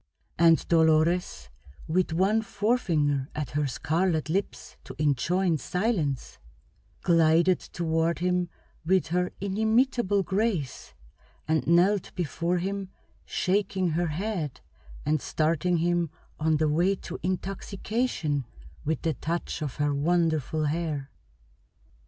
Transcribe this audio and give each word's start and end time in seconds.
And 0.39 0.67
Dolores, 0.67 1.47
with 1.87 2.11
one 2.11 2.41
forefinger 2.41 3.29
at 3.35 3.51
her 3.51 3.67
scarlet 3.67 4.29
lips 4.29 4.75
to 4.83 4.95
enjoin 4.97 5.59
silence, 5.59 6.39
glided 7.03 7.59
toward 7.59 8.17
him 8.17 8.49
with 8.83 9.09
her 9.09 9.31
inimitable 9.39 10.23
grace, 10.23 10.95
and 11.47 11.67
knelt 11.67 12.15
before 12.15 12.57
him 12.57 12.89
shaking 13.25 13.89
her 13.89 14.07
head 14.07 14.61
and 15.05 15.21
starting 15.21 15.77
him 15.77 16.09
on 16.39 16.57
the 16.57 16.67
way 16.67 16.95
to 16.95 17.19
intoxication 17.21 18.45
with 18.83 19.03
the 19.03 19.13
touch 19.13 19.61
of 19.61 19.75
her 19.75 19.93
wonderful 19.93 20.65
hair. 20.65 21.11